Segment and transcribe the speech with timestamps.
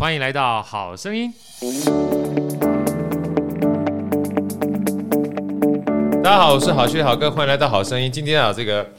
[0.00, 1.30] 欢迎来到好声音。
[6.24, 8.10] 大家好，我是好趣好哥，欢迎来到好声音。
[8.10, 8.92] 今天啊，这个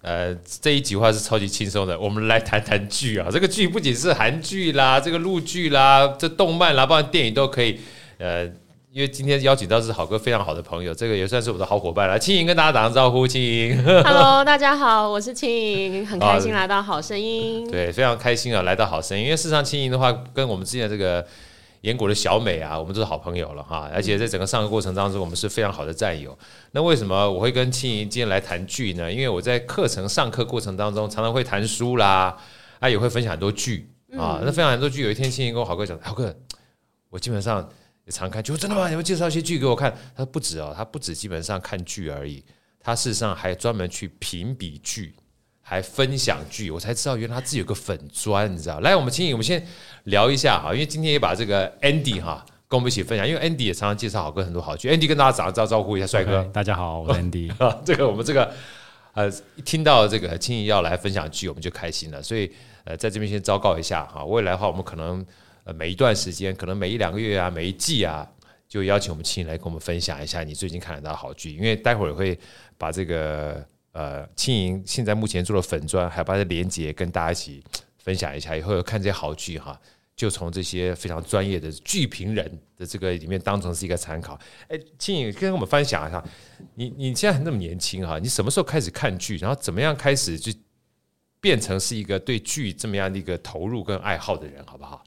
[0.00, 0.32] 呃
[0.62, 3.26] 这一集话是超级轻松的，我们来谈谈剧啊。
[3.32, 7.80] 这个剧不仅是韩剧啦，这个陆剧啦，这动漫啦，包括电影都可以。
[8.18, 8.48] 呃，
[8.94, 12.16] 因为今天邀请到是好哥非常好的朋友，这个也算是我的好伙伴了。
[12.16, 13.76] 青莹跟大家打声招呼，青莹。
[14.04, 17.68] Hello，大家好，我是青莹，很开心来到好声音。
[17.68, 19.24] 对，非常开心啊，来到好声音。
[19.24, 21.26] 因为事实上，青莹的话跟我们之前这个。
[21.80, 26.34] 演果的小美啊，我们都是好朋友了哈，而且在整个上课过程当中，我们是非常好的战友。
[26.70, 29.12] 那为什么我会跟青莹今天来谈剧呢？
[29.12, 32.34] 因为我在课程上课过程当中，常常会谈书啦，
[32.78, 34.40] 啊，也会分享很多剧啊。
[34.40, 36.34] 那分享很多剧，有一天青莹跟我好哥讲，好哥，
[37.10, 37.68] 我基本上
[38.04, 38.88] 也常看剧，真的吗？
[38.88, 39.90] 你们介绍一些剧给我看？
[40.14, 42.44] 他说不止哦，他不止基本上看剧而已，
[42.80, 45.14] 他事实上还专门去评比剧。
[45.66, 48.80] 还分享剧，我才知道原来他自己有个粉砖，你知道？
[48.80, 49.66] 来，我们青莹，我们先
[50.02, 54.90] 聊一下哈，因为今天也把这个 Andy 哈跟我们一起分享，因为 Andy 也常常介绍好歌很多好剧。
[54.90, 57.50] Andy 跟大家打个招招呼一下，帅哥，大家好，我是 Andy。
[57.82, 58.52] 这个我们这个
[59.14, 59.26] 呃，
[59.56, 62.22] 一听到这个青莹要来分享剧，我们就开心了。
[62.22, 62.52] 所以
[62.84, 65.24] 呃，在这边先昭告一下哈，未来的话，我们可能
[65.64, 68.26] 呃每一段时间，可能每一两个月啊，每一季啊，
[68.68, 72.38] 就邀请我们青莹来跟我们分享一下你最近看得到好剧，因为待会儿会
[72.78, 73.66] 把这个。
[73.96, 77.62] 呃，青莹现在目前做的粉砖，还要把它连接跟大家一起
[77.98, 78.56] 分享一下。
[78.56, 79.80] 以后看这些好剧哈，
[80.16, 84.36] 就从这些非常专业的剧评人的这个里面当成是一个参考。
[84.66, 86.20] 哎，青莹跟我们分享一下，
[86.74, 90.52] 你你现在那么年轻哈，你什么时候开始看剧，然后怎么样开始就
[91.40, 95.04] 变成是一个对剧这么样的一个投入跟爱好的人，好不好？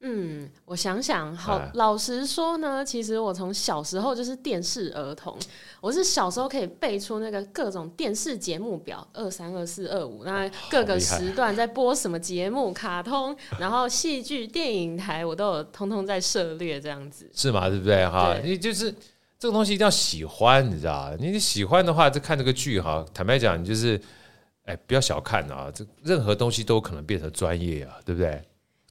[0.00, 5.36] 嗯，我想想，好，老实说呢，其实我从小时候就是电视儿童，
[5.80, 17.68] 我是小时候可以背出那个各种电视节目表，二三二四二五，那各个时段在播什么节目，卡通，然后戏剧、电影台，我都有通通在涉猎，这样子是吗？
[17.68, 18.06] 对不对？
[18.06, 18.94] 哈，你就是
[19.36, 23.04] 这个东西一定要喜欢，你知道你喜欢的话，就看这个剧哈。
[23.12, 24.00] 坦白讲，你就是
[24.62, 28.40] 哎，不要小看啊，这任何东西都可能变成专业啊，对不对？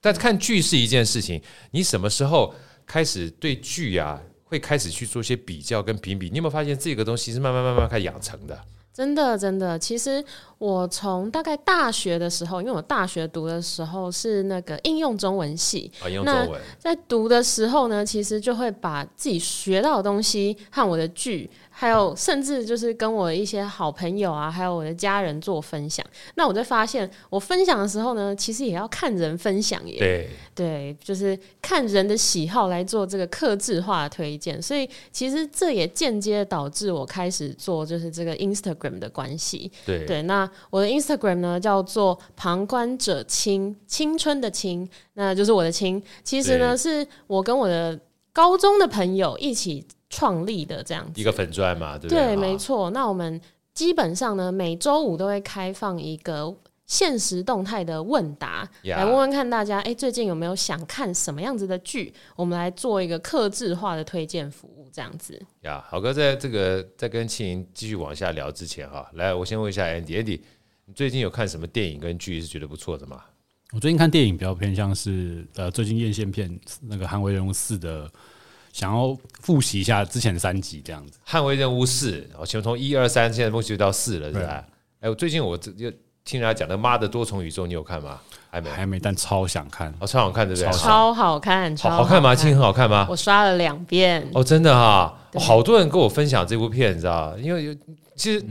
[0.02, 1.41] 但看剧是一件事情，
[1.72, 2.53] 你什么时候
[2.85, 6.30] 开始对剧啊会开始去做一些比较跟评比？
[6.30, 8.57] 你有没有发现这个东西是慢慢慢慢开始养成的？
[8.94, 10.24] 真的，真的，其实
[10.57, 16.59] 我从大概大学的时候，因为我大学读的时候是那个应用中文系，啊，应用中文。
[16.84, 21.47] 那在读的时候呢，其实就会把自己学到的东西和我的剧。
[21.79, 26.03] 还有，甚至就是跟我一些好朋友啊，还有我的家人做分享。
[26.33, 29.99] 那我就发现，我分享的时候呢，其实也要看人分享耶。
[29.99, 34.59] 对对，就是看人的喜好来做这个克制化的推荐。
[34.59, 39.71] 所以，其实这也间接导致我开始做就是这个 Instagram 的关系。
[39.85, 46.01] 对对，那我的 Instagram 呢叫做旁观者青，青春的青，那就是我的青。
[46.23, 47.99] 其实呢，是我跟我的
[48.33, 49.85] 高中的朋友一起。
[50.09, 52.28] 创立的这样子一个粉钻嘛，对不对？
[52.28, 52.90] 对，没错。
[52.91, 53.40] 那我们
[53.73, 58.95] 基本上呢，每周五都会开放一个限时动态的问答，yeah.
[58.95, 62.13] 来问问看大家，哎，最近有没有想看什么样子的剧？
[62.35, 65.34] 我们来做一个克制化的推荐服务，这样子。
[65.63, 70.39] 呀、yeah，好哥，在这个在跟青莹继续往下聊之前哈，来，我先问一下 Andy，Andy，
[70.85, 73.22] 你最近有看什么电影跟剧是觉得不错的吗？
[73.74, 78.09] 我最近看电影比较偏向是呃，最近院线片那个《捍卫任务四》的。
[78.77, 84.63] 想要复习一下之前三集这样子，《捍卫任务四》，我从从一二三，现在复习到四了，是吧？
[84.99, 85.71] 哎，我最近我就
[86.23, 88.19] 听人家讲的《妈的多重宇宙》，你有看吗？
[88.51, 90.71] 还没，还没，但超想看，哦，超好看，对不对？
[90.73, 92.35] 超好看，超好看吗？
[92.35, 93.07] 青很好看吗？
[93.09, 97.75] 我刷了两遍，哦，真的哈，好多人跟我分享这部片，你知道因为有
[98.15, 98.39] 其实。
[98.41, 98.49] 嗯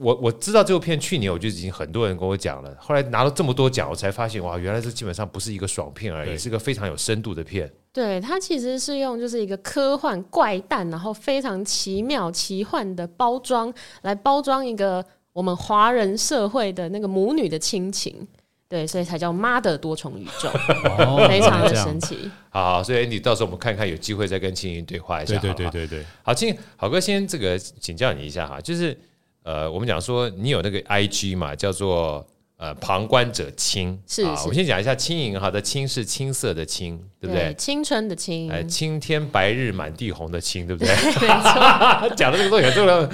[0.00, 7.70] 我我知道这部片去年我就已经很多人跟我讲了，后来拿了这么多奖，我才发现哇，原来这基本上不是一个爽片而已，是个非常有深度的片。
[7.92, 13.72] 对，它其实是用就是一个科幻怪诞，然后非常奇妙奇幻的包装
[14.02, 18.26] 来包装一个我们华人社会的那个母女的亲情，
[18.68, 20.48] 对，所以才叫妈的多重宇宙，
[20.98, 22.30] 哦、非常的神奇。
[22.50, 25.36] 好，好，所以你到时候我们看看有机会再跟青云对话一下。
[25.38, 28.96] 对对对对对，好，青好哥先这个请教你一下哈，就是。
[29.48, 32.22] 呃，我们讲说你有那个 I G 嘛，叫做
[32.58, 34.28] 呃旁观者清，是，是。
[34.42, 37.54] 我们先讲一下青莹哈的青是青色的青，对不对？
[37.54, 40.94] 青春的青，哎，青天白日满地红的青，对不对？
[41.26, 43.08] 没错， 讲的这个东西很重要。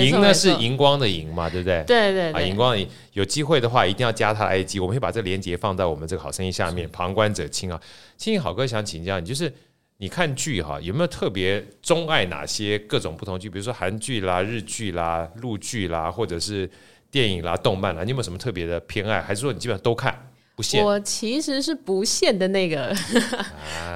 [0.00, 1.82] 荧呢是荧光的荧嘛，对不对？
[1.88, 2.32] 对对对。
[2.34, 6.88] 啊，荧光的荧，有机会的话一定要加他的 I G，我们会把这个链接放在我们这个好声音下面。
[6.90, 7.80] 旁观者清啊，
[8.16, 9.52] 青盈好哥想请教你，就是。
[10.00, 13.50] 你看剧哈，有没有特别钟爱哪些各种不同剧？
[13.50, 16.68] 比如说韩剧啦、日剧啦、陆剧啦，或者是
[17.10, 19.20] 电影啦、动漫啦，你有没有什么特别的偏爱？
[19.20, 20.26] 还是说你基本上都看？
[20.56, 22.96] 不限，我其实是不限的那个，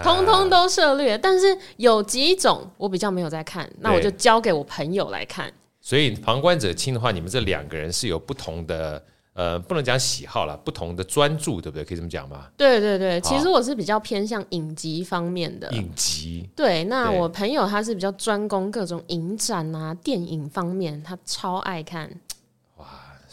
[0.02, 1.16] 通通都涉略。
[1.16, 5.50] 但是有几种我比较没有在看，那我就交给我朋友来看。
[5.80, 9.02] 所以旁观者清的话，你们这两个人是有不同的，
[9.34, 11.84] 呃，不能讲喜好啦，不同的专注，对不对？
[11.84, 12.46] 可以这么讲吗？
[12.56, 15.68] 对对对，其实我是比较偏向影集方面的。
[15.72, 16.48] 影集。
[16.54, 22.08] 对，那我朋友他是比较专攻各种影展啊、电影方面，他超爱看。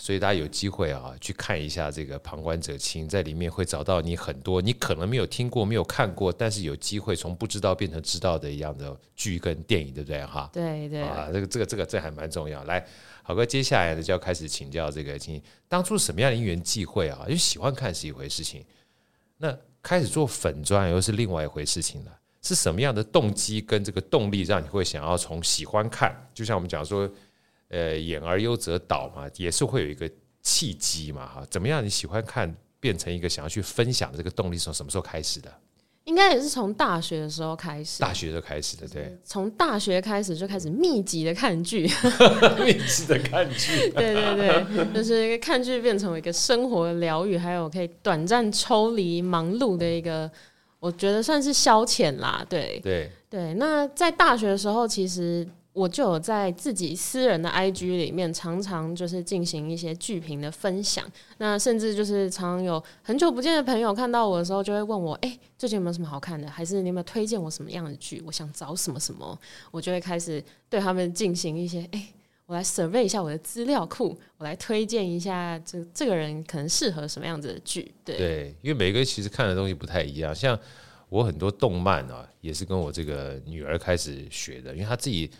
[0.01, 10.25] 所以大家有机会啊，去看一下这个《旁观者清》，在里面会找到你很多你可能没有听过、没有看过，但是有机会从不知道变成知道的一样的剧跟电影，对不对？
[10.25, 12.63] 哈，对对啊，这个这个这个这还蛮重要。
[12.63, 12.83] 来，
[13.21, 17.19] 好哥，接下来呢就要开始请教这个请，当初什么样的因缘际会啊？
[17.27, 18.65] 因为喜欢看是一回事情，
[19.37, 22.11] 那开始做粉砖又是另外一回事情了。
[22.41, 27.07] 是什么样的动机跟这个动力，让你会想要从喜欢看，就像我们讲说。
[27.71, 30.09] 呃，演而优则导嘛，也是会有一个
[30.41, 31.81] 契机嘛，哈，怎么样？
[31.83, 35.49] 你喜欢看，变成一个想要去分享的这个动力是，从什么时候开始的？
[36.03, 38.01] 应该也是从大学的时候开始。
[38.01, 39.17] 大学就开始的，对。
[39.23, 41.83] 从大学开始就开始密集的看剧，
[42.65, 50.29] 密集的看剧，对对对，就是看剧变成一个生活的疗愈，还有可以短暂抽离忙碌的一个，
[50.79, 53.53] 我觉得算是消遣啦，对对对。
[53.53, 55.47] 那在大学的时候，其实。
[55.73, 61.09] 我就有在自己私人的 IG 里面，常常就是进行一些剧评的分享。
[61.37, 66.49] 那甚至就是常常有很久不见的朋友看到我的时候，就会问我：“哎、最近有没有什么好看的？
[66.49, 68.21] 还是你有没有推荐我什么样的剧？
[68.25, 69.39] 我想找什么什么。”
[69.71, 72.05] 我就会开始对他们进行一些：“哎、
[72.47, 80.35] 我来 survey 一下我的资料库，我来推荐一下这这个人可能适合什么样子的剧。”对对，因为每个人其实看的东西不太一样。
[80.35, 80.59] 像
[81.07, 85.31] 我很多动漫啊，也是跟我这个女儿开始学的，因为她自己。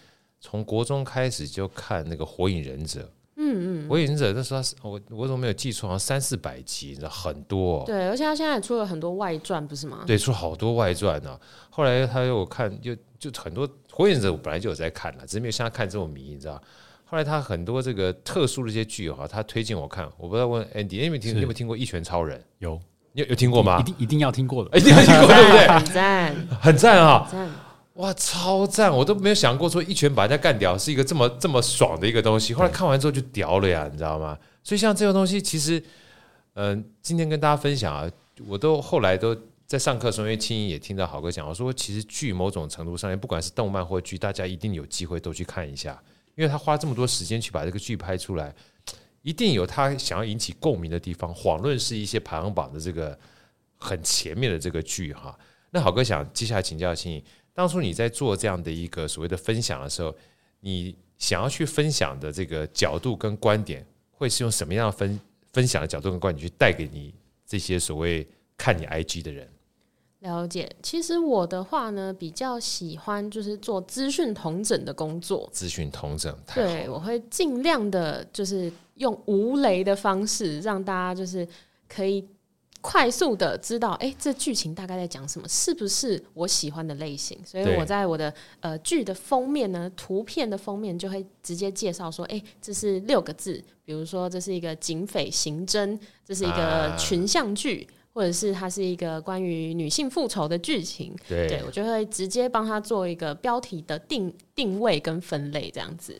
[0.42, 3.00] 从国中开始就看那个《火影忍者》，
[3.36, 7.84] 嗯嗯，《火影忍者》那时候我我怎么没有记错，好像三四百集，你知道很多哦。
[7.86, 10.04] 对，而且他现在也出了很多外传，不是吗？
[10.08, 11.40] 对，出好多外传呢。
[11.70, 16.60] 后来他又看，就就很多《火影忍者》，我本来就有在看了，只是没有像他看这么迷，你知道。
[17.06, 20.10] 后来他很多这个特殊的一些剧哈，他推荐我看。
[20.18, 21.32] 我不知道问 Andy，你有没有听？
[21.36, 22.40] 你有没有听过《一拳超人》？
[22.60, 22.80] 有，
[23.14, 23.80] 有有听过吗？
[23.80, 25.68] 一定一定要听过的， 一定要听过，对不对？
[25.70, 27.30] 很赞，很赞啊！
[27.96, 28.90] 哇，超赞！
[28.90, 32.54] 我都没有想过说一拳把人家干掉是一个这么这么爽的一个东西。
[32.54, 34.38] 后来看完之后就屌了呀，你知道吗？
[34.64, 35.78] 所以像这个东西，其实，
[36.54, 38.10] 嗯、呃，今天跟大家分享啊，
[38.48, 39.36] 我都后来都
[39.68, 46.02] 在上课的时候，因为青音也听到好哥讲，我说其实剧某种程度上面，不管是动漫或剧，大家一定有机会都去看一下，
[46.36, 48.56] 因为他花这么多时间去把这个剧拍出来，
[49.22, 51.34] 一定有他想要引起共鸣的地方。
[51.36, 53.18] 遑论是一些排行榜的这个
[53.78, 55.38] 很前面的这个剧哈。
[55.74, 57.22] 那好哥想接下来请教青音。
[57.54, 60.16] 当初你在做这样的一个所谓的分享的时候，
[60.62, 65.20] 你想要去分享的这个角度跟观点，会是用什么样的分
[65.52, 67.14] 分享的角度跟观点去带给你
[67.46, 68.26] 这些所谓
[68.56, 69.48] 看你 IG 的人？
[70.20, 75.50] 了解，其实我的话呢，比较喜欢就是做资讯同整的工作。
[75.52, 81.48] 资讯同整，对，我会尽量的，就是用无雷的方式，让大家就是
[81.88, 82.26] 可以。
[82.82, 87.40] 快速的知道，哎、欸，这剧情大概在讲什么，是不是我喜欢的类型？
[87.46, 101.16] 所以我在我的呃剧的封面呢，图片的封面就会直接介绍说，哎、欸，这是六个字，比如说这是一个警匪刑侦，这是一个群像剧，啊、或者是它是一个关于女性复仇的剧情。
[101.30, 106.20] 对，对，我就会直接帮他做一个标题的定定位跟分类，这样子。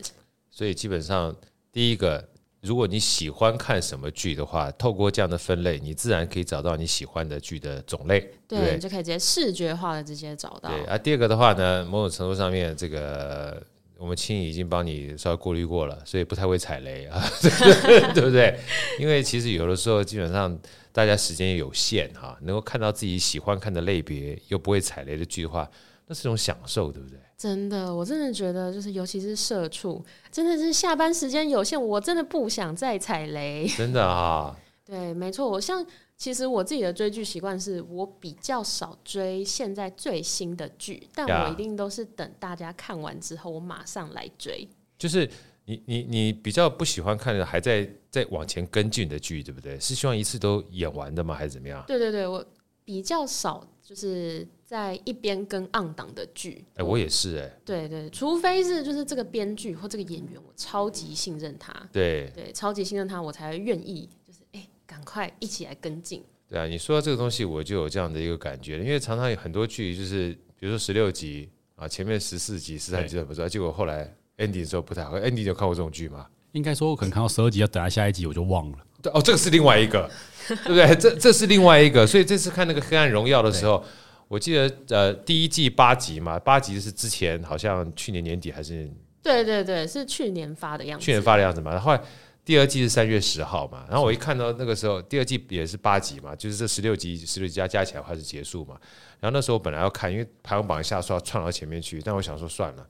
[0.50, 1.34] 所以基本上
[1.72, 2.31] 第一个。
[2.62, 8.20] 如果你喜欢看什么剧的话，透过这样的分类，你自然可以找到你喜欢的剧的种类。
[8.46, 10.70] 对，对，你就可以直接视觉化的直接找到。
[10.70, 13.60] 对啊，第二个的话呢，某种程度上面，这个
[13.98, 17.20] 我们青已经帮你稍微过滤过了，所以不太会踩雷啊，
[18.14, 18.56] 对不对？
[19.00, 20.56] 因为其实有的时候，基本上
[20.92, 25.68] 大家时间有限哈，能够看到自己喜欢看的类别又不会踩雷的剧的话，
[26.12, 27.18] 那是一种享受，对不对？
[27.38, 33.66] 真的，我真的觉得，就是尤其是社畜，真的是下班时间有限，我真的不想再踩雷。
[33.66, 34.54] 真的啊，
[34.84, 35.48] 对，没错。
[35.48, 35.84] 我像
[36.18, 44.68] 其实我自己的追剧习惯是，我比较少追现在最新的剧，但我一定都是等大家看完之后，我马上来追。
[44.98, 45.26] 就是
[45.64, 49.80] 你你你比较不喜欢看的，还在在往前跟进的剧，对不对？
[49.80, 51.34] 是希望一次都演完的吗？
[51.34, 51.82] 还是怎么样？
[51.88, 52.44] 对对对，我
[52.84, 54.46] 比较少，就是。
[54.72, 66.24] 在一边跟 on 档的剧，哎，我也是哎、欸，对对，除非是就是这个编剧或这个演员，我超级信任他，对对，超级信任他，我才愿意就是哎，赶快一起来跟进。
[66.48, 76.26] 对啊，你说到这个东西，我就有这样的一个感觉，因为常常有很多剧就是，比如说十六集啊，前面十四集、十三集都不知道，结果后来 ending 的时候不太好，ending 有看过这种剧吗？
[76.52, 78.78] 应该说，我可能看到十二集要等下下一集，我就忘了。
[79.02, 80.10] 对哦，这个是另外一个，
[80.48, 80.96] 对不对？
[80.96, 83.84] 这这是另外一个，所以这次看那个《黑暗荣耀》的时候，
[84.32, 88.90] 我记得呃，第一季八集嘛，八集是之前好像去年年底还是？
[89.22, 91.04] 对对对，是去年发的样子。
[91.04, 92.00] 去年发的样子嘛，然后，后来
[92.42, 98.74] 第二季是三月十号嘛，然后我一看到那个时候，第二季也是八集嘛，就是这十六集十六集加加起来的话是结束嘛。
[99.20, 102.86] 然后那时候我本来要看，因为排行榜一下说要窜到前面去，但我想说算了，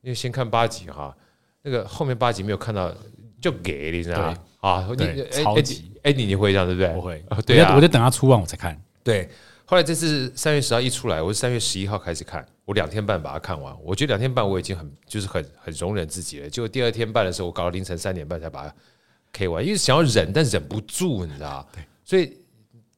[0.00, 1.12] 因为先看八集哈，
[1.62, 2.94] 那个后面八集没有看到
[3.40, 4.38] 就给你知道吗？
[4.60, 6.88] 啊，你超级哎你你会这样对不对？
[6.94, 8.80] 不会， 对啊，我就等他出完我才看。
[9.02, 9.28] 对，
[9.66, 12.46] 后来这次三月十号一出来，我是三月十一号开始看。
[12.66, 16.50] 我两天半把它看完，我觉得两天半我已经很就是很很容忍自己了。
[16.50, 18.74] 结果第二天半的时候，我搞到凌晨三点半才把它
[19.32, 21.66] K 完，因为想要忍，但忍不住，你知道？
[21.72, 22.36] 对，所以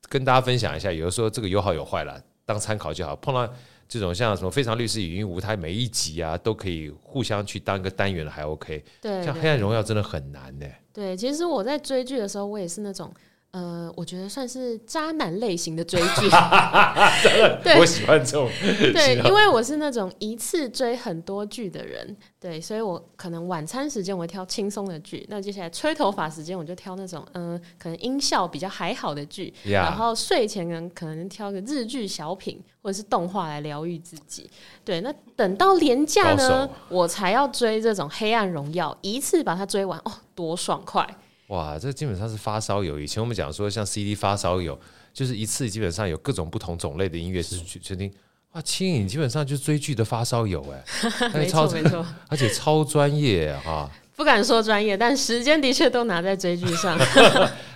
[0.09, 3.15] 跟大家分享一下，有的时候这个有好有坏了，当参考就好。
[3.15, 3.49] 碰到
[3.89, 8.85] 这种像什么《非常律师禹英禑》，它每一集啊都可以互相去当一个单元的，还 OK。
[9.01, 10.67] 对，像《黑暗荣耀》真的很难呢。
[10.93, 13.15] 对，其实我在追剧的时候，我也是那种。
[13.57, 16.29] 呃，我觉得算是渣男类型的追剧，
[17.65, 18.51] 对，我喜欢这种。
[18.61, 29.73] 对，因为我是那种一次追很多剧的人，对，所以我可能晚餐时间我会挑轻松的剧，那接下来吹头发时间我就挑那种嗯、呃，可能音效比较还好的剧，Yeah.
[29.73, 34.51] 然后睡前呢可能挑个日剧小品或者是动画来疗愈自己。
[34.85, 41.09] 对，那等到连假呢，我才要追这种《黑暗荣耀》，一次把它追完，哦，多爽快！
[41.49, 42.99] 哇，这基本上是发烧友。
[42.99, 44.79] 以前我们讲说，像 CD 发烧友，
[45.13, 48.13] 就是一次基本上有各种不同种类的音乐是去去听。
[48.53, 53.89] 哇，青影基本上就是追剧的发烧友哎， 没错没 错，而且超专业哈。
[54.17, 56.99] 不敢说专业，但时间的确都拿在追剧上。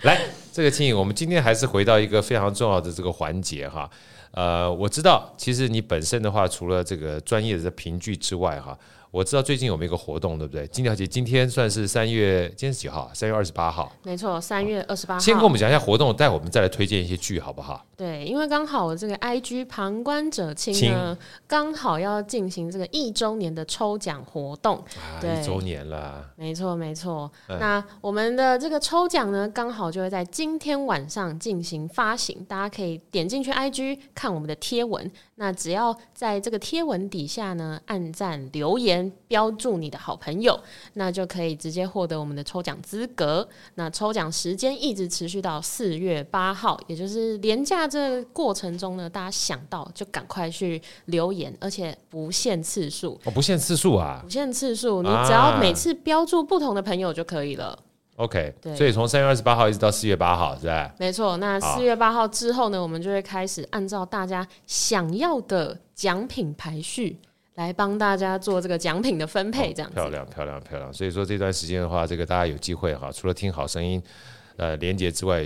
[0.03, 3.89] 来，这个青影，我们今天还是回到一个非常重要的这个环节哈。
[4.33, 8.77] 呃，我知道，其实你本身的话，除了这个专业的评剧之外哈。
[9.11, 10.67] 我知道最近有没有一个活动，对不对？
[10.69, 13.11] 金条姐今天算是三月，今天是几号？
[13.13, 13.91] 三月二十八号。
[14.05, 15.21] 没错，三月二十八号。
[15.21, 17.85] 先跟我们讲一下活动，待会我们再来推荐一些剧，好不好？
[17.97, 21.17] 对，因为刚好这个 IG 旁观者清呢，
[21.49, 24.77] 刚好要进行这个一周年的抽奖活动。
[24.77, 26.25] 啊，对，一周年了。
[26.37, 27.31] 没错，没错。
[27.49, 27.59] 嗯。
[27.59, 35.11] 那我们的这个抽奖呢，刚好就会在今天晚上进行发行，大家可以点进去 IG 看我们的贴文。
[35.41, 40.61] 那只要在这个贴文底下呢，按赞留言，标注你的好朋友，
[40.93, 43.49] 那就可以直接获得我们的抽奖资格。
[43.77, 53.19] 那抽奖时间一直持续到四月八号，也就是廉价这个过程中呢，大家想到就赶快去留言，而且不限次数。
[53.25, 57.79] 哦，不限次数啊，不限次数，你只要每次标注不同的朋友就可以了。
[58.21, 60.95] OK，对，所以从三月二十八号一直到四月八号，是吧？
[60.99, 61.39] 没错。
[61.39, 67.19] 那四月八号之后呢，我们就会开始按照大家想要的奖品排序
[67.55, 69.95] 来帮大家做这个奖品的分配，这样子。
[69.95, 70.93] 漂亮，漂亮，漂亮。
[70.93, 74.03] 所以说这段时间的话，这个大家有机会哈，除了听好声音
[74.59, 75.43] 呃连结之外，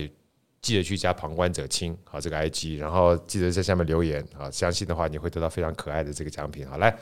[0.61, 6.69] 记得去加旁观者清好这个 IG，然后记得在下面留言啊，相信的话你会得到非常可爱的这个奖品。
[6.69, 6.93] 好，来，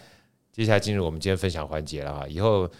[0.52, 2.70] 接下来进入我们今天分享环节了啊，以后。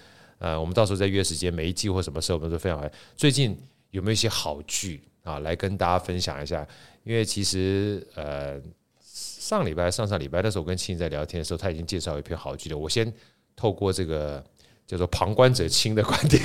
[0.43, 2.85] 呃，我们到时候再约时间，每一季或什么时候，我们都非常好。
[3.17, 3.57] 最近
[3.93, 6.67] 有没有一些好剧啊，来跟大家分享一下？
[7.05, 8.61] 因为其实呃，
[9.01, 12.77] 上礼拜、上上礼拜的时候，我跟青在聊天的时候，他已经介绍一篇好剧了。
[12.77, 13.11] 我先
[13.55, 14.45] 透过这个
[14.85, 16.43] 叫做旁观者清的观点。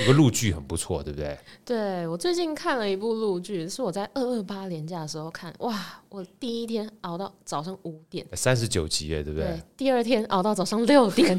[0.00, 1.38] 有个陆剧很不错，对不对？
[1.64, 5.78] 对，我最近看了一部陆剧，是我在二二八年假的时候看，哇！
[6.08, 9.48] 我第一天熬到早上五点，三十九集耶，对不对？
[9.48, 11.38] 对，第二天熬到早上六点，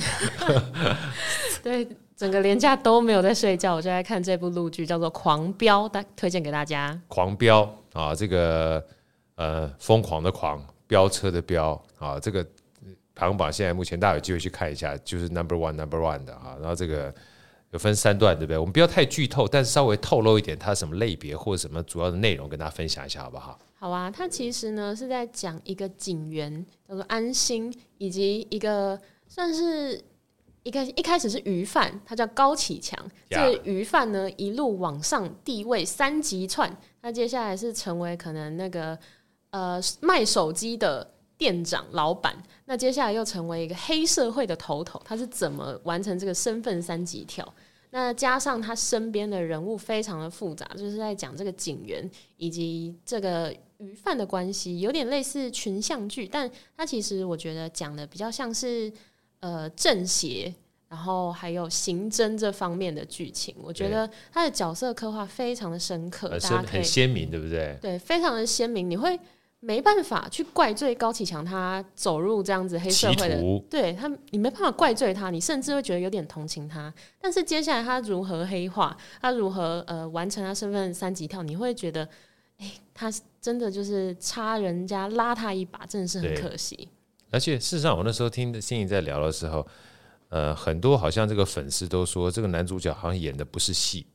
[1.64, 7.00] 对，整个连假都没有在睡觉，我就在看这部陆剧，叫做《狂飙》，大推荐给大家。
[7.08, 8.84] 狂飙啊，这个
[9.36, 12.44] 呃，疯狂的狂，飙车的飙啊，这个
[13.16, 17.12] 排行榜现在目前大家有机会去看一下，就是 number one number one 的啊，然后这个。
[17.74, 18.58] 有分三段，对不对？
[18.58, 23.60] 我们不要太剧透，但是稍微透露一点，它什么类别或者什么主要的内容，跟大家分享一下，好不好？
[23.74, 30.00] 好啊，它其实呢是在讲一个警员叫做安心，以及一个算是
[30.62, 32.98] 一个一开始是鱼贩，他叫高启强。
[33.28, 38.98] 这个鱼贩呢一路往上地位三级窜，那接下来是成为可能那个
[39.50, 41.13] 呃卖手机的
[41.44, 42.34] 店长老板，
[42.64, 47.54] 那接下来又成为一个黑社会的头头，他是怎么完成这个身份三级跳？
[47.90, 58.90] 那加上他身边的人物非常的复杂，就是在讲这个警员以及这个鱼贩的关系，有点类似群像剧，但他其实我觉得讲的比较像是
[59.42, 60.56] 呃正邪，
[60.88, 63.54] 然后还有刑侦这方面的剧情。
[63.62, 66.30] 我觉得他的角色刻画非常的深刻，
[66.66, 67.78] 很鲜明，对不对？
[67.82, 69.20] 对，非常的鲜明，你会
[69.66, 76.94] 没办法去怪罪高启强他走入这样子黑社会的，对他，你没办法怪罪他，你甚至会觉得有点同情他。
[77.22, 82.06] 但是接下来他如何黑化，他如何呃完成他身份三级跳，你会觉得，
[82.58, 86.90] 哎，他真的就是差人家拉他一把，真的是很可惜。
[87.32, 89.66] 而且事实上，我那时候听心仪在聊的时候，
[90.28, 94.06] 呃，很多好像这个粉丝都说，这个男主角好像演的不是戏。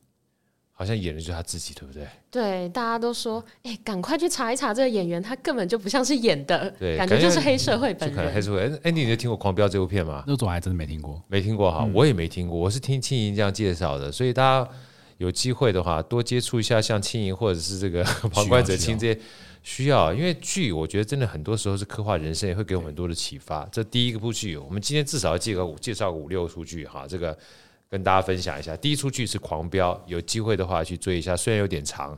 [0.79, 2.07] 好像演的就是他自己，对不对？
[2.31, 8.15] 对，大家都说，哎、欸，赶快去查一查这个演员，他根本就不像是演的，对，感觉就是黑社会本人。
[8.15, 8.61] 可能黑社会。
[8.83, 10.23] 哎，你有听过《狂飙》这部片吗？
[10.25, 14.09] 那种还真的没听过，没听过哈，嗯、我也没听过，我是听青莹这样介绍的。
[14.09, 14.71] 所以大家
[15.17, 19.19] 有机会的话，多接触一下像青莹或者是这个旁观者清这些
[19.61, 23.67] 需要，因为剧我觉得真的很多时候是刻画人生，也会给我们很多的启发。
[23.69, 27.37] 这第一个部剧，我们今天至少要介个介绍个五六出剧哈，这个。
[27.89, 31.35] 跟大家分享一下，第一出剧是《狂飙》，有机会的话去追一下。
[31.35, 32.15] 虽然有点长，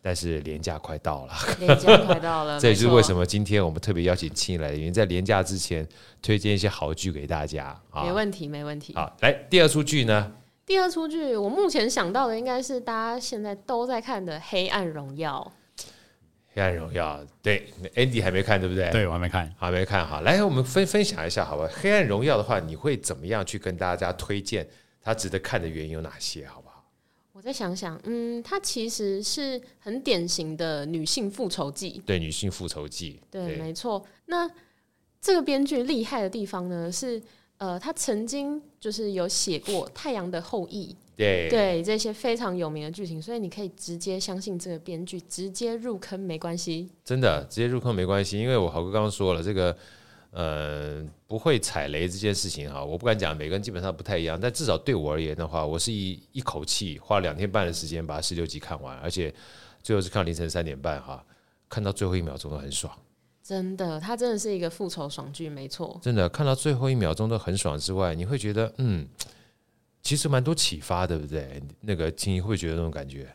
[0.00, 2.58] 但是连假快到了，连假快到了。
[2.60, 5.86] 这也就是为什么今天我们特别邀请青来的原因，在连假之前
[6.22, 7.78] 推荐一些好剧给大家。
[7.92, 8.94] 没问题，没问题。
[8.94, 10.32] 好，来第二出剧呢？
[10.64, 15.52] 第二出剧，我目前想到的应该是大家现在都在看的《黑暗荣耀》。
[16.54, 18.88] 黑暗荣耀，对，Andy 还没看，对不对？
[18.90, 20.06] 对，我还没看，还没看。
[20.06, 21.68] 好，来，我们分分享一下，好吧？
[21.70, 24.66] 黑暗荣耀的话，你会怎么样去跟大家推荐？
[25.10, 26.46] 他值得看的原因有哪些？
[26.46, 26.84] 好不好？
[27.32, 32.00] 我再想想，嗯，它其实是很典型的女性复仇记。
[32.06, 33.20] 对，女性复仇记。
[33.28, 34.06] 对，对没错。
[34.26, 34.48] 那
[35.20, 37.20] 这个编剧厉害的地方呢，是
[37.56, 40.92] 呃，他曾经就是有写过《太阳的后裔》。
[41.18, 46.88] 对对，这些非常有名的剧情，所以你可以直接相信这个编剧，直接入坑没关系。
[47.04, 49.76] 真的，直接入坑没关系，因为我豪哥刚刚说了这个。
[50.32, 59.34] 呃，不会踩雷这件事情哈，我不敢讲，每个人基本上不太一样，但至少对我而言的话，我是一一口气花了两天半的时间把十六集看完，而且
[59.82, 61.24] 最后是看凌晨三点半哈，
[61.68, 62.96] 看到最后一秒钟都很爽。
[63.42, 65.98] 真的，它真的是一个复仇爽剧，没错。
[66.00, 69.04] 真的看到最后一秒钟都很爽之外，你会觉得嗯，
[70.00, 71.60] 其实蛮多启发，对不对？
[71.80, 73.28] 那个青莹会觉得那种感觉。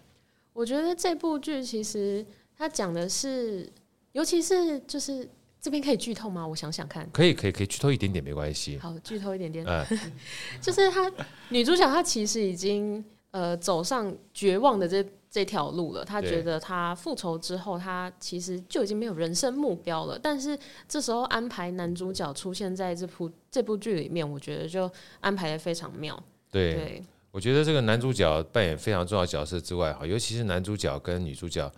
[0.54, 2.26] 我觉得这部剧其实
[2.56, 3.70] 它讲的是，
[4.14, 5.28] 尤其是就是。
[5.66, 6.46] 这边可以剧透吗？
[6.46, 7.10] 我想想看。
[7.12, 8.78] 可以，可以，可以剧透一点点，没关系。
[8.78, 9.66] 好，剧透一点点。
[9.66, 9.84] 嗯，
[10.62, 11.12] 就是她
[11.50, 16.06] 女主角，她其实已经呃走上绝望的这这条路了。
[16.06, 20.20] 她觉得她复仇之后，她其实就已经没有人生目标了。
[20.22, 20.56] 但是
[20.88, 24.88] 这时候安排男主角出现在这部这部剧里面，我觉得就
[25.20, 26.16] 安排的非常妙。
[26.52, 31.72] 对，对我觉得这个男主角扮演非常重要角色之外，哈，尤其是男主角跟女主角。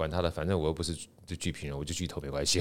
[0.00, 2.58] 管他的，反正我又不是就剧评人，我就剧透没关系，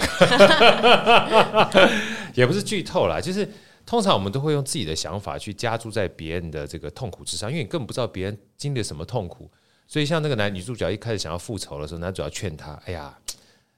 [2.36, 3.50] 也不是剧透啦，就是
[3.86, 9.50] 通常我们都会用自己的想法去加注在别人的这个痛苦之上，因为你根本不知道别人经历了什么痛苦，
[9.88, 13.18] 所以像那个男女主角一开始想要复仇的时候，男主角劝他，哎呀，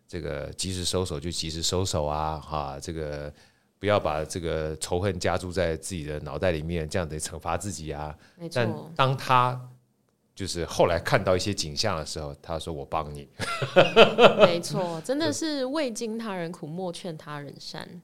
[0.07, 3.31] 这个及时收手就及时收手啊，哈，这个
[3.79, 8.15] 不要把这个仇恨加注在自己的脑袋里面，这样得惩罚自己啊。
[8.51, 9.61] 但当他
[10.33, 13.27] 就是后来看到一些景象的时候，他说：“我帮你。
[14.45, 18.01] ”没错，真的是未经他人苦，莫劝他人善。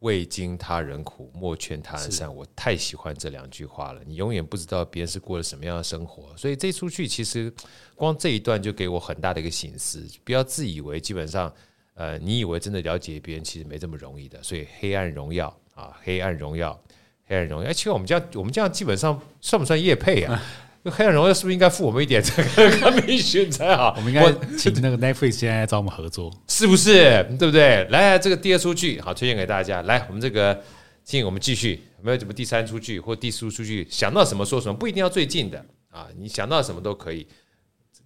[0.00, 2.34] 未经他人苦，莫劝他人善。
[2.34, 4.00] 我太喜欢这两句话了。
[4.04, 7.52] 你永远不知道别人是过了什么样的生活，所以这出剧其实
[7.94, 10.04] 光这一段就给我很大的一个醒思。
[10.24, 11.52] 不要自以为基本上，
[11.94, 14.42] 呃，你以为真的了解别人，其实没这么容易的。
[14.42, 16.72] 所以《黑暗荣耀》啊，《黑暗荣耀》，
[17.26, 17.70] 《黑暗荣耀》。
[17.72, 20.42] 其实我们这样，我们这样基本上算不算业配啊？
[20.90, 23.94] 黑暗荣耀是不是应该付我们一点这个冠名权才好？
[23.96, 27.22] 我们应该请那个 Netflix 现在找我们合作， 是不是？
[27.38, 27.84] 对不对？
[27.90, 29.80] 来，这个第二出剧好推荐给大家。
[29.82, 30.60] 来，我们这个，
[31.04, 31.80] 请我们继续。
[31.98, 33.86] 有没有什么第三出剧或第四出剧？
[33.88, 37.24] 想到什么说什么，不一定要最近的啊，你想到什么都可以。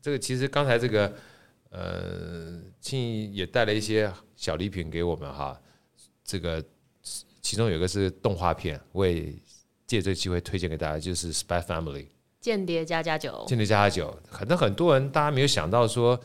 [0.02, 1.10] 这个其实刚才这个，
[1.70, 5.58] 呃，庆也带了一些小礼品给我们哈。
[6.22, 6.62] 这个
[7.40, 9.32] 其中有一个是动画片，我也
[9.86, 12.04] 借这个机会推荐给大家，就是《Spy Family》。
[12.46, 16.16] 间谍加加酒，间谍加加酒，可能很多人大家没有想到说，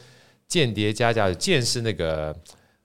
[0.48, 2.32] 间谍加加酒，间是那个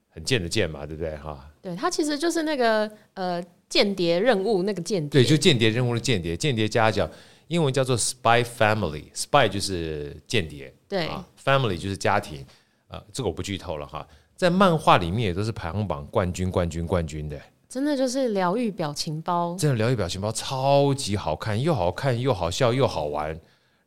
[0.09, 1.15] 很贱的贱嘛，对不对？
[1.19, 1.47] 哈？
[1.61, 7.13] 对，它其实就是那个呃间谍任务那个间谍，对，就间谍任务的间谍，间谍加加酒，
[7.49, 11.07] 英文叫做 Spy Family，Spy 就是间谍，对
[11.45, 12.41] ，Family 就是家庭，
[12.89, 17.39] 啊、呃，这个我不剧透了哈，在漫画里面也都是排行榜冠军，冠军，冠军的。
[17.69, 23.39] 真的就是疗愈表情包，真的疗愈表情包超级好看，又好看又好笑又好玩，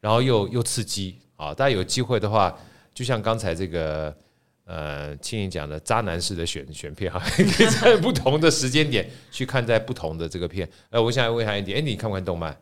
[0.01, 1.53] 然后又又刺激啊！
[1.53, 2.55] 大家有机会的话，
[2.93, 4.15] 就像刚才这个
[4.65, 10.69] 呃青莹讲的渣男式的选选片哈，可以在不同的时间点去看在不同的这个片。
[10.89, 12.55] 呃，我想问一下 Andy，Andy 你看不看动漫？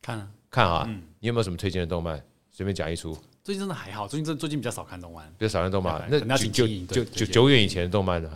[0.00, 0.88] 看啊，看啊！
[1.18, 2.22] 你有没有什么推荐的动漫？
[2.52, 3.16] 随便讲一出。
[3.42, 6.08] 最近真的还好，最近真最近比较少看动漫，比较少看动漫。
[6.26, 8.30] 那久久久久久远以前的动漫呢？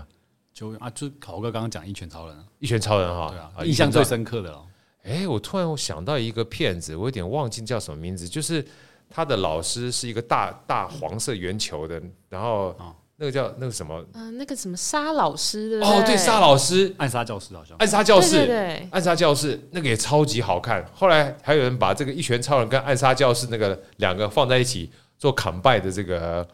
[0.55, 4.65] 久远啊，就考哥刚刚讲《一拳超人》，一拳超人哈，对啊，印象最深刻的哦。
[5.03, 8.65] 哎，我突然我想到一个片子，我有点忘记叫什么名字，就是
[9.11, 12.75] 他的老师是一个大大黄色圆球的，然后。
[13.17, 14.05] 那个叫那个什么？
[14.15, 20.85] 嗯、呃，那个什么沙老师的哦，对，沙老师，暗杀教室好像，暗杀教室，对，对，对，暗杀教室那个也超级好看。
[20.93, 26.45] 后来还有人把这个一拳超人跟暗杀教室那个两个放在一起做 combine 的这个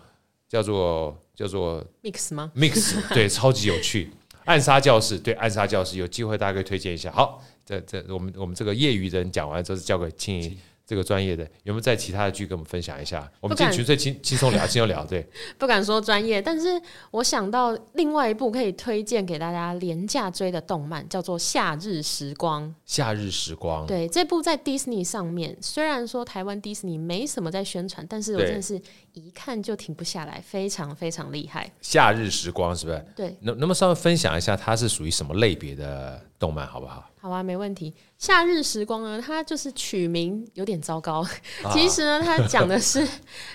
[0.51, 4.11] 叫做叫做 mix 吗？mix 对， 超级有趣。
[4.45, 7.11] 暗杀教室对，暗杀教室有机会大家可以推荐一下。
[7.11, 10.59] 好，这这我们我们这个业余的人讲完之后，是交给青怡。
[10.87, 13.31] 这个专业的有没有在其他的剧跟我们分享一下？
[13.39, 15.05] 我们今天纯粹轻轻松聊， 轻松聊。
[15.05, 15.25] 对，
[15.57, 22.69] 不敢说专业，但是我想到另外一部可以推荐给大家廉价追的动漫，叫做《夏日时光》。
[22.85, 31.71] 夏日时光，对，这部在 Disney 上面，虽然说台湾 Disney 没什么在宣传，但是我真的是一看就停不下来，非常非常厉害。
[31.81, 33.07] 夏日时光是不是？
[33.17, 37.11] 对，能能不能稍微分享一下，它是属于什么类别的动漫，好不好？
[37.21, 37.95] 好啊，没问题。
[38.17, 41.27] 夏日时光呢，它就是取名有点糟糕。
[41.73, 43.07] 其实呢，它讲的是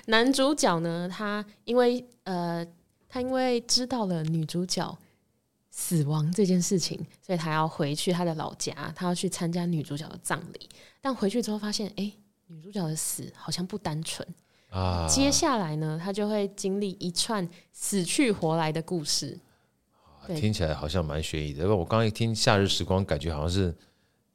[0.06, 2.66] 男主角呢，他因为呃，
[3.08, 4.98] 他因为知道了女主角
[5.72, 10.70] 死亡这件事情，所以他要回去他的老家，他要去参加女主角的葬礼。
[11.02, 12.12] 但回去之后发现，哎，
[12.48, 14.28] 女主角的死好像不单纯
[14.76, 15.08] 啊。
[15.08, 19.40] 接下来呢，他就会经历一串死去活来的故事。
[20.36, 23.76] 听起来好像蛮悬疑的，因为我刚刚一听《夏日时光》，感觉好像是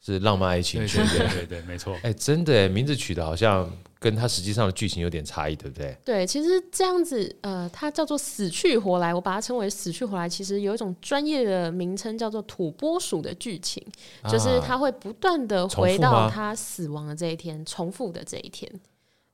[0.01, 1.97] 是浪漫爱情片，对对对，没错。
[2.05, 5.97] 哎，真的，名字取得好像跟它实际上的剧情有点差异，对不对？
[6.05, 13.85] 对，其实这样子，呃，它叫做死去活来，我把它称为死去活来，其实有一种专业的名称叫做土拨鼠的剧情，
[14.31, 18.71] 就是它会不断的回到他死亡的这一天，重复的这一天。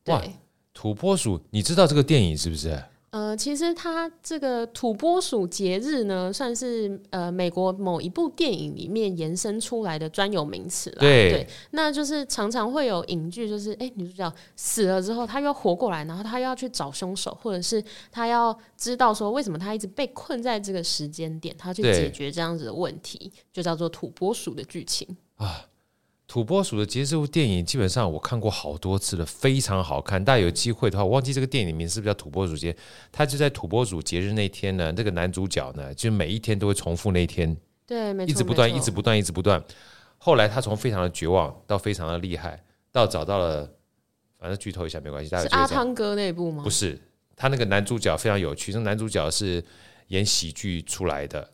[0.03, 0.35] 对，
[0.77, 2.79] 土拨鼠，你知道这个电影是不是？
[3.09, 10.97] 呃，其实它这个土拨鼠节日呢，算是呃美国某一部电影里面延伸出来的专有名词了。
[11.01, 25.26] 对，对，那就是常常会有影剧，就是哎，女主角死了之后，她又活过来，然后她又要去找凶手，或者是她要知道说为什么她一直被困在这个时间点，她去解决这样子的问题，就叫做土拨鼠的剧情啊。
[26.37, 30.23] 土拨鼠的节日这部电影，基本上我看过好多次了，非常好看。
[30.23, 32.77] 大家有机会的话，我忘记这个电影名是不是叫土拨鼠节？
[33.11, 39.65] 他就在土拨鼠节日那天呢，这个男主角呢，就每一天都会重复那一天，对，一直不断，一直不断，一直不断。
[40.19, 43.67] 后来他从非常的绝望到非常的厉害，到找到了，
[44.39, 45.31] 反正剧透一下没关系。
[45.31, 46.63] 大家是阿汤哥那部吗？
[46.63, 47.01] 不是，
[47.35, 49.65] 他那个男主角非常有趣，那男主角是
[50.09, 51.51] 演喜剧出来的。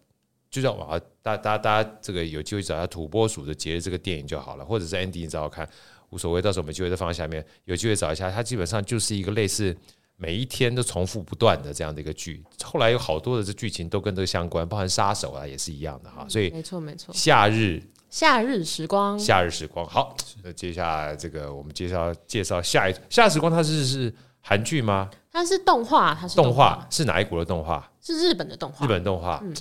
[0.53, 5.67] 就叫啊，大大大家这个有机会找一下土拨鼠的节日这个电影就好了，或者是 Andy 你找找看，
[6.11, 8.31] 无所谓，到时候我们机会再放在下面，有机会找一下。
[8.31, 9.75] 它基本上就是一个类似
[10.19, 12.45] 每一天都重复不断的这样的一个剧。
[12.63, 16.27] 后来有好多的这剧情都跟这个相关，包含杀手啊也是一样的哈。
[16.29, 17.15] 所以没错没错。
[17.15, 19.87] 夏日夏日时光，夏日时光。
[19.87, 25.09] 好，那接下来这个我们介绍介绍下一夏日时光，它是是韩剧吗？
[25.31, 27.91] 它是动画，它是动画，是哪一国的动画？
[28.03, 29.41] 是日本的动画，日本动画。
[29.43, 29.55] 嗯。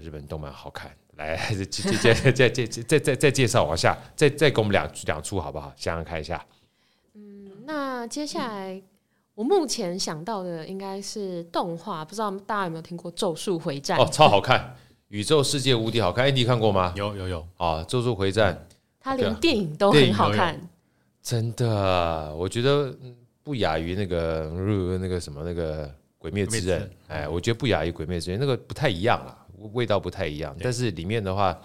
[0.00, 5.72] 日本动漫好看，来再再再再再再再再介绍，往下再再给我们两两出好不好？
[5.76, 6.44] 想想看一下。
[7.14, 8.82] 嗯，那接下来
[9.34, 14.60] 我目前想到的应该是动画，不知道大家有没有听过《咒术回战》哦，超好看，
[15.08, 16.92] 《宇宙世界无敌》好看，Andy 看过吗？
[16.96, 18.54] 有有有啊，《咒术回战》，
[19.00, 20.60] 它连电影都很好看，
[21.22, 22.94] 真的，我觉得
[23.42, 25.86] 不亚于那个那个什么那个
[26.18, 29.36] 《鬼灭之刃》，哎，我觉得不亚于《鬼灭之刃》，那个不太一样了。
[29.72, 31.58] 味道不太一样，但是里面的话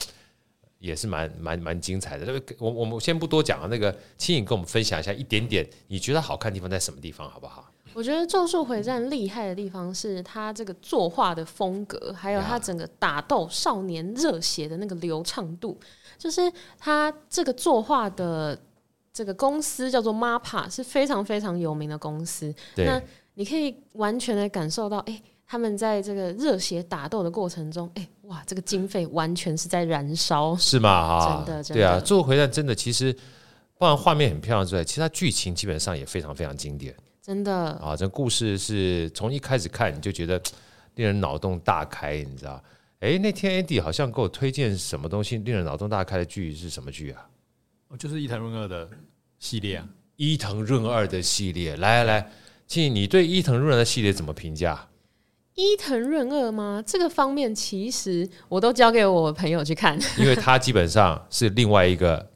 [0.79, 2.41] 也是蛮蛮蛮精彩的。
[2.59, 7.71] 我我们先不多讲啊，那个青影跟我们分享一下一点点，你觉得好看的地方在什么地方，好不好？
[7.93, 15.79] 我觉得《咒术回战》厉害的地方是它这个作画的风格，还有它整个打斗少年热血的那个流畅度。
[16.17, 18.59] 就是它这个作画的
[19.13, 22.53] 这个公司叫做 MAPPA，是非常非常有名的公司。
[22.75, 23.01] 对，那
[23.35, 25.21] 你可以完全的感受到，哎。
[25.47, 30.89] 他们在这个热血打斗的过程中，哎，哇，这个经费完全是在燃烧，是吗？
[30.89, 33.15] 啊，真的，真的，对啊，《咒术回战》真的其实，
[33.77, 40.41] 不然画面很漂亮之外，其实它剧情基本上也非常非常经典，真的啊，这故事是从一开始看你就觉得
[40.95, 42.61] 令人脑洞大开，你知道？
[43.01, 47.29] 哎，那天 Andy 好像给我推荐什么东西令人脑洞大开的剧是什么剧啊？
[47.89, 48.89] 哦，就是伊藤润二的
[49.37, 52.31] 系列啊，伊藤润二的系列，来来来，
[52.65, 54.87] 静，你对伊藤润二的系列怎么评价？
[55.55, 56.83] 伊藤润二吗？
[56.85, 62.29] 这个方面其实我都交给我朋友去看， 因为他基本上是另外一个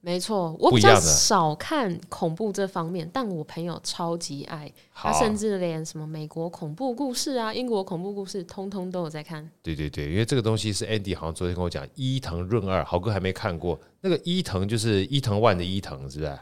[0.00, 9.48] 没错，我比较少看恐怖这方面，但我朋友超级爱，他甚至连什么美国恐怖故事啊、英国恐怖故事，通通都有在看。
[9.62, 13.78] 对对对，因为这个东西是 Andy 好像昨天跟我讲，伊藤润二，豪哥还没看过。
[14.00, 16.38] 那个伊藤就是伊藤万的伊藤，是不是？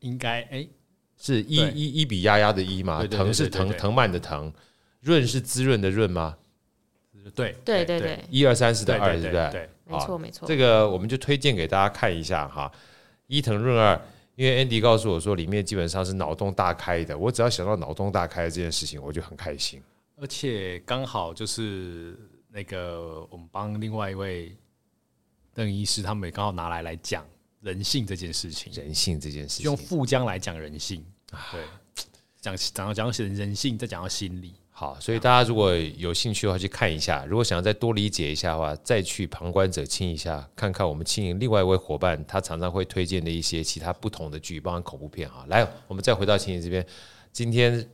[0.00, 0.66] 应该哎，
[1.18, 3.04] 是伊伊伊比丫丫的伊嘛？
[3.06, 4.50] 藤是藤藤蔓的藤，
[5.00, 6.36] 润是滋润的润吗？
[7.34, 9.50] 对对对对，一二三四的二，对不对？
[9.52, 12.70] 对没错没错，这个我们就推荐给大家看一下哈。
[13.26, 14.00] 伊藤润二，
[14.34, 19.82] 因为 Andy 告诉我说里面基本上是脑洞大开的，我只要想到脑洞大开的这件事情，我就很开心。
[20.16, 24.56] 而且刚好就是那个我们帮另外一位
[25.54, 27.24] 邓医师，他们也刚好拿来来讲
[27.60, 31.04] 人性这件事情，人性这件事情，用富江来讲人性，
[31.52, 31.60] 对，
[32.40, 34.54] 讲讲到讲到人性，再讲到心理。
[34.80, 37.22] 好，所以大家如果有兴趣的话，去看一下。
[37.26, 45.44] 如果想要再多理解一下的话，再去旁观者清一下，看看我们青银另外一位伙伴，他常常会推荐的一些其他不同的剧，包含恐怖片哈。
[45.48, 46.82] 来，我们再回到青银这边，
[47.30, 47.86] 今天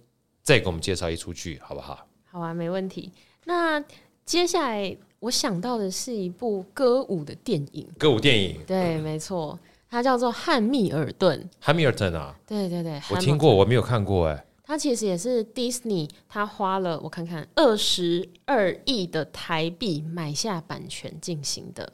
[0.44, 2.07] 再给我们介绍一出剧，好不好？
[2.31, 3.11] 好啊，没问题。
[3.46, 3.83] 那
[4.25, 9.59] 接下来我想到的是一部歌舞的电影，歌舞电影，对，没错，
[9.90, 11.37] 它叫做《汉密尔顿》。
[11.59, 14.45] 汉密尔顿啊，对对对，我听过，我没有看过哎。
[14.66, 21.92] 它其实也是 Disney，他花了我看看二十二亿的台币买下版权进行的，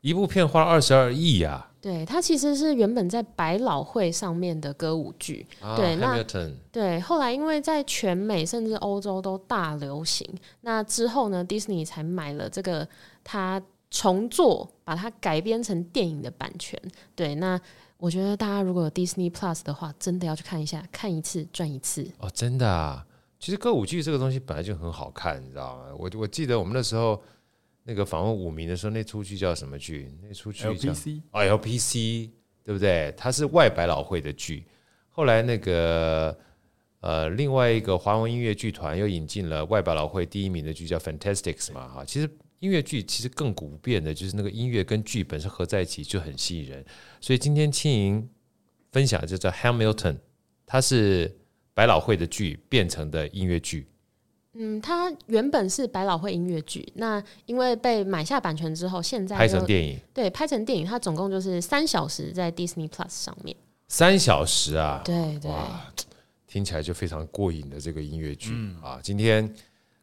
[0.00, 1.68] 一部片花了二十二亿呀。
[1.80, 5.44] 对，它其实是原本在百老汇上面的歌舞剧。
[5.60, 6.24] 啊、对，那
[6.70, 10.24] 对，后来因为在全美甚至欧洲都大流行，
[10.60, 12.88] 那之后呢，Disney 才买了这个，
[13.24, 16.80] 它重做，把它改编成电影的版权。
[17.16, 17.60] 对，那。
[17.98, 22.30] 我觉得大家如果有 Disney Plus 的话，真的要去看一下，看一次赚一次哦！
[22.32, 23.04] 真的啊，
[23.40, 25.86] 其实歌舞剧这个东西本来就很好看，你知道吗？
[25.98, 27.20] 我我记得我们那时候
[27.82, 30.16] 那个访问五名的时候，那出剧叫什么剧？
[30.22, 32.30] 那出剧叫 LPC 哦，LPC
[32.62, 33.12] 对不对？
[33.16, 34.64] 它是外百老汇的剧。
[35.08, 36.38] 后来那个
[37.00, 42.30] 呃，另外一个华文音乐剧团又引进了外百老汇第一名的剧叫 Fantasticks 嘛，哈，其实。
[42.60, 46.84] 音乐剧其实更古变的，就是那个音乐跟剧本是合在一起就很吸引人。
[47.20, 48.28] 所以今天青银
[48.90, 50.12] 分享的就叫《Hamilton》，
[50.66, 51.32] 它是
[51.72, 53.86] 百老汇的剧变成的音乐剧。
[54.54, 59.96] 嗯，它原本是百老汇音乐剧，那因为被买下版权之后，现在拍成电影。
[60.12, 63.56] 对，拍成电影，它总共就是三小时在 Disney Plus 上面。
[63.86, 65.00] 三小时啊！
[65.04, 65.50] 对对，
[66.48, 68.98] 听起来就非常过瘾的这个音乐剧、嗯、啊！
[69.00, 69.54] 今天。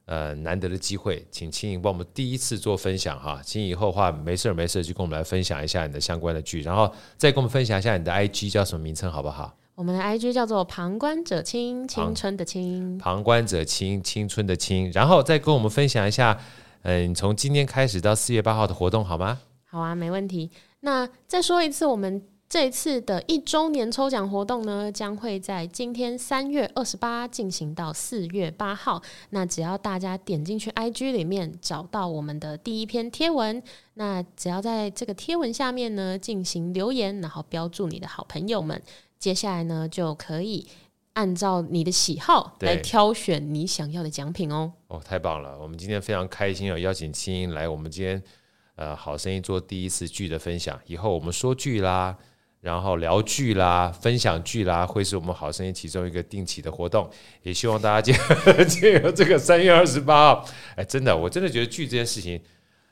[0.05, 3.41] 呃，难得的机会，请青影帮我们第一次做分享哈。
[3.43, 9.57] 青银以后的话，没事没事就跟我们来分享一下你的相关的剧，然后再跟我们分享一下你的 IG 叫什么名称，好不好？
[9.73, 12.97] 我们的 IG 叫做旁观者清，青春的青。
[12.99, 14.91] 旁观者清，青春的青。
[14.93, 16.39] 然后再跟我们分享一下，
[16.83, 19.39] 嗯、呃，从今天开始到四月八号的活动好吗？
[19.63, 20.51] 好啊，没问题。
[20.81, 22.21] 那再说一次，我们。
[22.47, 29.01] 这次的一周年抽奖活动呢，将会在今天三月二十八进行到四月八号。
[29.31, 33.61] 那只要大家点进去 IG 里面找到我们的第一篇贴文，
[33.95, 38.79] 那只要在这个贴文下面呢进行留言，然后标注你的好朋友们，
[39.17, 40.67] 接下来呢就可以
[41.13, 44.71] 按照你的喜好来挑选你想要的奖品哦。
[44.87, 45.59] 哦，太棒了！
[45.59, 48.21] 我们今天非常开心哦，邀请青银来我们今天
[48.75, 50.79] 呃好声音做第一次剧的分享。
[50.85, 52.15] 以后我们说剧啦。
[52.65, 57.07] 然后聊剧啦，分享剧啦，会是我们好声音其中一个定期的活动，
[57.43, 62.41] 也希望大家借借由这个三月二十八号，哎，真的，我真的觉得剧这件事情，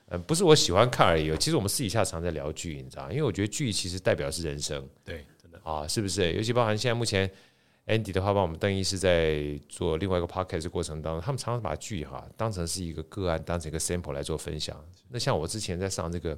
[0.10, 1.36] 嗯，不是我喜欢看而已。
[1.38, 6.32] 其实我们私底下常在聊剧，你知道，因为我觉得剧其实代表是人生，对，真的啊，是不是？
[6.34, 7.28] 尤其包含现在目前
[7.88, 14.80] Andy 的话，帮我们邓医师在做另外一个 podcast 过程当中，他们常常把剧哈当成是一个个案，当成一个 sample 来做分享。
[15.10, 16.38] 那像我之前在上这个。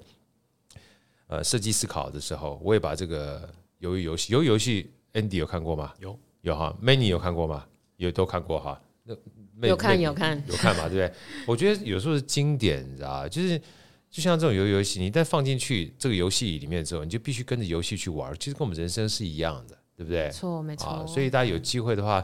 [1.28, 3.50] 呃，设计思考的时候，我也把这个
[3.82, 5.94] 鱿鱼游戏，鱿鱼游戏，Andy 有看过吗？
[6.00, 7.66] 有有哈，Many 有看过吗？
[7.98, 8.80] 有都看过哈。
[9.58, 10.84] 那有看有看有看嘛？
[10.88, 11.14] 对不对？
[11.48, 13.58] 我觉得有时候是经典，你知道就是
[14.12, 18.32] 就像这种鱿鱼游戏，你一旦放进去这个游戏里面之后，你就必须跟着游戏去玩。
[18.38, 20.30] 其实跟我们人生是一样的，对不对？
[20.30, 20.88] 错，没错。
[20.88, 22.24] 啊，所以大家有机会的话，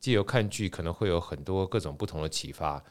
[0.00, 2.82] 借由看剧，可能会有很多各种不同的启发，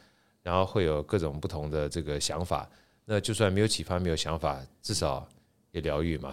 [0.42, 2.70] 然后会有各种不同的这个想法。
[3.06, 5.28] 那就算没有启发，没有想法，至少。
[5.72, 6.32] 也疗愈嘛，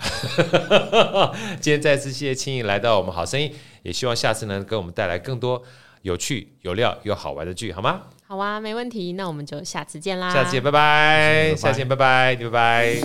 [1.61, 5.62] 今天再次谢谢青颖来到我们好声音，也希望下次能给我们带来更多
[6.03, 8.03] 有趣、有料又好玩的剧，好吗？
[8.27, 12.96] 好啊，没问题，那我们就下次见啦，下次见，拜拜，下次见，拜拜，拜拜，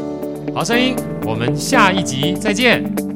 [0.56, 3.11] 好声音，我们下一集再见。